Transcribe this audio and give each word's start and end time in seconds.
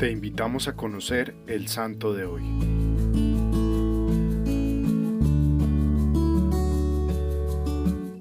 Te 0.00 0.10
invitamos 0.10 0.66
a 0.66 0.76
conocer 0.76 1.34
el 1.46 1.68
santo 1.68 2.14
de 2.14 2.24
hoy. 2.24 2.42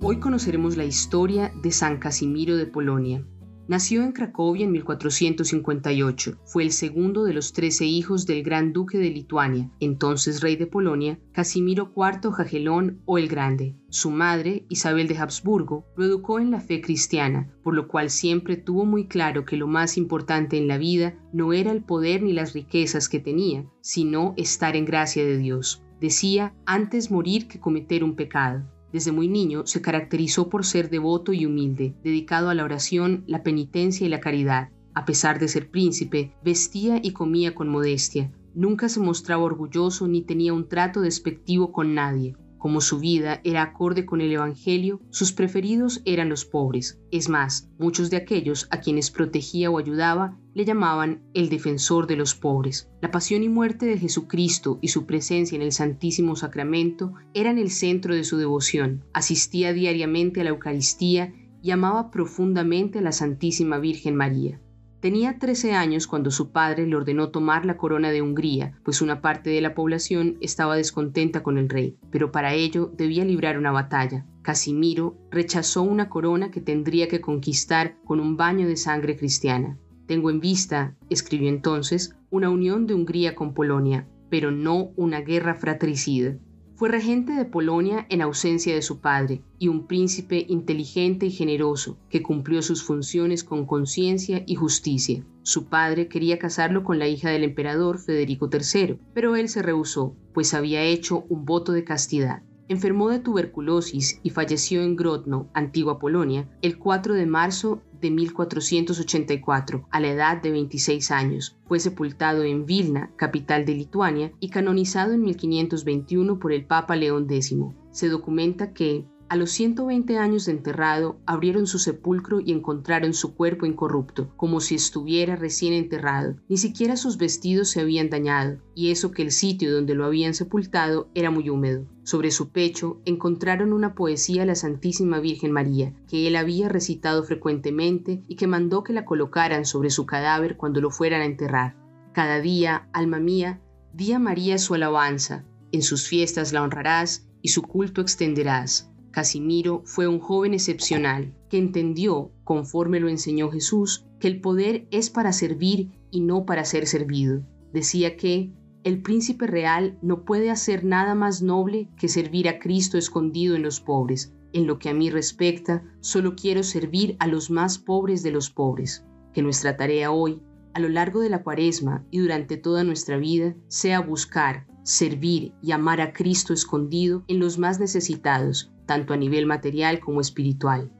Hoy 0.02 0.20
conoceremos 0.20 0.76
la 0.76 0.84
historia 0.84 1.54
de 1.64 1.72
San 1.72 1.98
Casimiro 1.98 2.58
de 2.58 2.66
Polonia. 2.66 3.24
Nació 3.70 4.04
en 4.04 4.14
Cracovia 4.14 4.66
en 4.66 4.72
1458. 4.72 6.40
Fue 6.44 6.64
el 6.64 6.72
segundo 6.72 7.24
de 7.24 7.34
los 7.34 7.54
trece 7.54 7.86
hijos 7.86 8.26
del 8.26 8.42
gran 8.42 8.74
duque 8.74 8.98
de 8.98 9.12
Lituania, 9.12 9.70
entonces 9.80 10.42
rey 10.42 10.56
de 10.56 10.66
Polonia, 10.66 11.20
Casimiro 11.34 11.94
IV 11.96 12.32
Jagelón 12.32 13.04
o 13.06 13.20
el 13.20 13.28
Grande. 13.28 13.76
Su 13.90 14.10
madre, 14.10 14.66
Isabel 14.70 15.08
de 15.08 15.20
Habsburgo, 15.20 15.86
lo 15.96 16.06
educó 16.06 16.40
en 16.40 16.50
la 16.50 16.62
fe 16.62 16.82
cristiana, 16.82 17.54
por 17.62 17.76
lo 17.76 17.88
cual 17.88 18.10
siempre 18.10 18.58
tuvo 18.58 18.86
muy 18.86 19.06
claro 19.06 19.46
que 19.46 19.56
lo 19.56 19.68
más 19.68 19.98
importante 19.98 20.58
en 20.58 20.68
la 20.68 20.80
vida 20.80 21.20
no 21.32 21.54
era 21.54 21.72
el 21.72 21.84
poder 21.84 22.24
ni 22.24 22.34
las 22.34 22.54
riquezas 22.54 23.08
que 23.08 23.20
tenía, 23.20 23.70
sino 23.82 24.34
estar 24.36 24.76
en 24.76 24.86
gracia 24.86 25.24
de 25.24 25.38
Dios. 25.38 25.84
Decía, 26.02 26.56
antes 26.66 27.12
morir 27.12 27.48
que 27.48 27.60
cometer 27.60 28.04
un 28.04 28.16
pecado. 28.16 28.64
Desde 28.92 29.12
muy 29.12 29.28
niño 29.28 29.68
se 29.68 29.82
caracterizó 29.82 30.50
por 30.50 30.66
ser 30.66 30.90
devoto 30.90 31.32
y 31.32 31.46
humilde, 31.46 31.94
dedicado 32.04 32.50
a 32.50 32.56
la 32.56 32.64
oración, 32.64 33.24
la 33.28 33.44
penitencia 33.44 34.06
y 34.06 34.10
la 34.10 34.20
caridad. 34.20 34.70
A 34.94 35.06
pesar 35.06 35.40
de 35.40 35.48
ser 35.48 35.70
príncipe, 35.70 36.34
vestía 36.44 37.00
y 37.02 37.14
comía 37.14 37.54
con 37.54 37.70
modestia. 37.70 38.32
Nunca 38.56 38.90
se 38.90 39.00
mostraba 39.00 39.44
orgulloso 39.44 40.08
ni 40.08 40.22
tenía 40.22 40.54
un 40.54 40.68
trato 40.68 41.02
despectivo 41.02 41.72
con 41.72 41.94
nadie. 41.94 42.36
Como 42.60 42.82
su 42.82 43.00
vida 43.00 43.40
era 43.46 43.64
acorde 43.64 44.06
con 44.06 44.20
el 44.20 44.34
Evangelio, 44.34 45.02
sus 45.10 45.32
preferidos 45.32 46.02
eran 46.04 46.28
los 46.28 46.44
pobres. 46.44 47.00
Es 47.10 47.30
más, 47.30 47.70
muchos 47.80 48.10
de 48.10 48.18
aquellos 48.18 48.68
a 48.70 48.82
quienes 48.82 49.12
protegía 49.12 49.72
o 49.72 49.78
ayudaba 49.80 50.38
le 50.54 50.66
llamaban 50.66 51.24
el 51.34 51.48
defensor 51.48 52.06
de 52.06 52.18
los 52.18 52.36
pobres. 52.36 52.90
La 53.02 53.12
pasión 53.12 53.44
y 53.44 53.50
muerte 53.50 53.86
de 53.86 53.98
Jesucristo 53.98 54.78
y 54.82 54.90
su 54.90 55.06
presencia 55.06 55.56
en 55.56 55.62
el 55.62 55.72
Santísimo 55.72 56.36
Sacramento 56.36 57.14
eran 57.34 57.58
el 57.58 57.72
centro 57.72 58.14
de 58.14 58.26
su 58.26 58.36
devoción. 58.38 59.06
Asistía 59.14 59.72
diariamente 59.72 60.42
a 60.42 60.44
la 60.44 60.50
Eucaristía 60.50 61.34
y 61.64 61.72
amaba 61.72 62.12
profundamente 62.12 63.00
a 63.00 63.02
la 63.02 63.14
Santísima 63.14 63.80
Virgen 63.80 64.16
María. 64.16 64.60
Tenía 65.00 65.40
13 65.40 65.72
años 65.74 66.08
cuando 66.08 66.30
su 66.30 66.52
padre 66.52 66.86
le 66.86 66.94
ordenó 66.94 67.30
tomar 67.30 67.66
la 67.66 67.78
corona 67.78 68.12
de 68.12 68.22
Hungría, 68.22 68.74
pues 68.84 69.02
una 69.02 69.22
parte 69.22 69.50
de 69.50 69.62
la 69.62 69.74
población 69.74 70.38
estaba 70.42 70.76
descontenta 70.76 71.42
con 71.42 71.58
el 71.58 71.70
rey, 71.70 71.96
pero 72.12 72.34
para 72.34 72.54
ello 72.54 72.92
debía 72.98 73.24
librar 73.24 73.58
una 73.58 73.72
batalla. 73.72 74.26
Casimiro 74.42 75.16
rechazó 75.32 75.84
una 75.84 76.10
corona 76.10 76.52
que 76.52 76.60
tendría 76.60 77.08
que 77.08 77.22
conquistar 77.22 77.96
con 78.04 78.20
un 78.20 78.36
baño 78.36 78.68
de 78.68 78.76
sangre 78.76 79.16
cristiana. 79.16 79.78
Tengo 80.06 80.30
en 80.32 80.42
vista, 80.42 80.98
escribió 81.10 81.48
entonces, 81.48 82.18
una 82.30 82.50
unión 82.50 82.86
de 82.86 82.96
Hungría 82.96 83.36
con 83.36 83.54
Polonia, 83.54 84.06
pero 84.30 84.52
no 84.52 84.92
una 84.98 85.22
guerra 85.22 85.56
fratricida. 85.56 86.36
Fue 86.80 86.88
regente 86.88 87.34
de 87.34 87.44
Polonia 87.44 88.06
en 88.08 88.22
ausencia 88.22 88.74
de 88.74 88.82
su 88.82 89.02
padre 89.02 89.42
y 89.58 89.68
un 89.68 89.86
príncipe 89.86 90.46
inteligente 90.48 91.26
y 91.26 91.30
generoso 91.30 91.98
que 92.10 92.24
cumplió 92.24 92.62
sus 92.62 92.84
funciones 92.84 93.44
con 93.44 93.66
conciencia 93.66 94.44
y 94.48 94.56
justicia. 94.56 95.26
Su 95.42 95.66
padre 95.66 96.08
quería 96.08 96.40
casarlo 96.40 96.86
con 96.86 96.98
la 96.98 97.10
hija 97.10 97.32
del 97.32 97.44
emperador 97.44 98.00
Federico 98.00 98.50
III, 98.50 98.98
pero 99.14 99.36
él 99.36 99.50
se 99.50 99.62
rehusó, 99.62 100.16
pues 100.34 100.54
había 100.54 100.82
hecho 100.84 101.26
un 101.28 101.44
voto 101.44 101.74
de 101.74 101.84
castidad. 101.84 102.44
Enfermó 102.70 103.10
de 103.10 103.18
tuberculosis 103.18 104.20
y 104.22 104.30
falleció 104.30 104.84
en 104.84 104.96
Grodno, 104.96 105.50
antigua 105.56 105.98
Polonia, 105.98 106.48
el 106.62 106.78
4 106.78 107.16
de 107.16 107.26
marzo 107.26 107.82
de 108.00 108.12
1484, 108.12 109.88
a 109.90 110.00
la 110.00 110.10
edad 110.10 110.40
de 110.40 110.52
26 110.52 111.10
años. 111.10 111.58
Fue 111.66 111.80
sepultado 111.80 112.44
en 112.44 112.68
Vilna, 112.68 113.12
capital 113.16 113.66
de 113.66 113.74
Lituania, 113.74 114.32
y 114.40 114.50
canonizado 114.50 115.14
en 115.14 115.24
1521 115.24 116.38
por 116.38 116.54
el 116.54 116.64
Papa 116.64 116.96
León 116.96 117.26
X. 117.28 117.56
Se 117.90 118.08
documenta 118.08 118.72
que, 118.72 119.04
a 119.30 119.36
los 119.36 119.52
120 119.52 120.18
años 120.18 120.46
de 120.46 120.54
enterrado, 120.54 121.20
abrieron 121.28 121.68
su 121.68 121.78
sepulcro 121.78 122.40
y 122.40 122.52
encontraron 122.52 123.14
su 123.14 123.36
cuerpo 123.36 123.68
incorrupto, 123.68 124.34
como 124.36 124.60
si 124.60 124.74
estuviera 124.74 125.36
recién 125.36 125.74
enterrado. 125.74 126.36
Ni 126.50 126.58
siquiera 126.58 126.98
sus 126.98 127.18
vestidos 127.18 127.70
se 127.70 127.82
habían 127.82 128.10
dañado, 128.10 128.58
y 128.74 128.90
eso 128.90 129.12
que 129.12 129.22
el 129.22 129.32
sitio 129.32 129.72
donde 129.72 129.94
lo 129.94 130.06
habían 130.06 130.34
sepultado 130.34 131.10
era 131.14 131.30
muy 131.30 131.50
húmedo. 131.50 131.86
Sobre 132.04 132.32
su 132.32 132.50
pecho 132.50 133.00
encontraron 133.06 133.72
una 133.72 133.94
poesía 133.94 134.42
a 134.42 134.46
la 134.48 134.56
Santísima 134.56 135.20
Virgen 135.20 135.52
María, 135.52 135.94
que 136.08 136.28
él 136.28 136.36
había 136.36 136.68
recitado 136.68 137.24
frecuentemente 137.24 138.24
y 138.28 138.36
que 138.36 138.48
mandó 138.48 138.84
que 138.84 138.94
la 138.94 139.06
colocaran 139.06 139.66
sobre 139.66 139.92
su 139.92 140.08
cadáver 140.08 140.58
cuando 140.58 140.82
lo 140.82 140.90
fueran 140.90 141.22
a 141.22 141.26
enterrar. 141.26 141.76
Cada 142.14 142.42
día, 142.42 142.90
alma 142.94 143.20
mía, 143.20 143.62
di 143.94 144.12
a 144.12 144.18
María 144.18 144.58
su 144.58 144.74
alabanza, 144.74 145.46
en 145.72 145.84
sus 145.84 146.08
fiestas 146.08 146.52
la 146.52 146.64
honrarás 146.64 147.28
y 147.44 147.50
su 147.50 147.62
culto 147.62 148.02
extenderás. 148.02 148.90
Casimiro 149.12 149.82
fue 149.86 150.08
un 150.08 150.20
joven 150.20 150.54
excepcional 150.54 151.34
que 151.50 151.58
entendió, 151.58 152.32
conforme 152.44 153.00
lo 153.00 153.10
enseñó 153.10 153.50
Jesús, 153.50 154.06
que 154.20 154.28
el 154.28 154.42
poder 154.42 154.88
es 154.92 155.10
para 155.10 155.32
servir 155.34 155.92
y 156.12 156.22
no 156.22 156.46
para 156.46 156.66
ser 156.66 156.88
servido. 156.88 157.44
Decía 157.74 158.18
que 158.18 158.54
el 158.84 159.02
príncipe 159.02 159.46
real 159.46 159.98
no 160.02 160.24
puede 160.24 160.50
hacer 160.50 160.86
nada 160.86 161.16
más 161.16 161.42
noble 161.42 161.90
que 161.98 162.08
servir 162.08 162.48
a 162.48 162.60
Cristo 162.60 162.98
escondido 162.98 163.56
en 163.56 163.64
los 163.64 163.82
pobres. 163.82 164.34
En 164.54 164.68
lo 164.68 164.80
que 164.80 164.90
a 164.90 164.94
mí 164.94 165.10
respecta, 165.10 165.84
solo 166.00 166.36
quiero 166.36 166.64
servir 166.64 167.16
a 167.20 167.28
los 167.28 167.52
más 167.52 167.78
pobres 167.78 168.24
de 168.24 168.32
los 168.32 168.50
pobres. 168.50 169.04
Que 169.34 169.42
nuestra 169.42 169.76
tarea 169.76 170.12
hoy, 170.12 170.42
a 170.74 170.80
lo 170.80 170.90
largo 170.90 171.20
de 171.20 171.30
la 171.30 171.44
cuaresma 171.44 172.06
y 172.10 172.20
durante 172.20 172.58
toda 172.58 172.84
nuestra 172.84 173.18
vida, 173.18 173.56
sea 173.68 174.00
buscar, 174.00 174.66
servir 174.84 175.54
y 175.62 175.72
amar 175.72 176.02
a 176.02 176.14
Cristo 176.14 176.54
escondido 176.54 177.24
en 177.28 177.40
los 177.40 177.58
más 177.58 177.80
necesitados, 177.80 178.72
tanto 178.86 179.14
a 179.14 179.18
nivel 179.18 179.46
material 179.46 180.00
como 180.00 180.22
espiritual. 180.22 180.92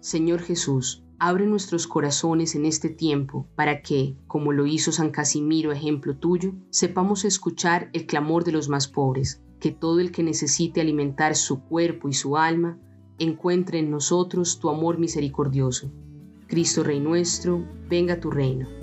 Señor 0.00 0.40
Jesús, 0.40 1.04
abre 1.18 1.46
nuestros 1.46 1.86
corazones 1.86 2.54
en 2.54 2.64
este 2.64 2.88
tiempo 2.88 3.46
para 3.54 3.82
que, 3.82 4.16
como 4.26 4.52
lo 4.52 4.66
hizo 4.66 4.92
San 4.92 5.10
Casimiro, 5.10 5.72
ejemplo 5.72 6.16
tuyo, 6.16 6.54
sepamos 6.70 7.26
escuchar 7.26 7.90
el 7.92 8.06
clamor 8.06 8.44
de 8.44 8.52
los 8.52 8.68
más 8.70 8.88
pobres, 8.88 9.42
que 9.60 9.70
todo 9.70 10.00
el 10.00 10.10
que 10.10 10.22
necesite 10.22 10.80
alimentar 10.80 11.36
su 11.36 11.60
cuerpo 11.60 12.08
y 12.08 12.14
su 12.14 12.38
alma, 12.38 12.78
encuentre 13.18 13.78
en 13.78 13.90
nosotros 13.90 14.58
tu 14.58 14.70
amor 14.70 14.98
misericordioso. 14.98 15.92
Cristo 16.46 16.82
Rey 16.82 16.98
nuestro, 16.98 17.62
venga 17.88 18.18
tu 18.18 18.30
reino 18.30 18.79